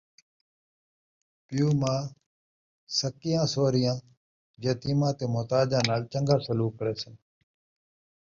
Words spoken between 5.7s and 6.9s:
نال چن٘ڳا سلوک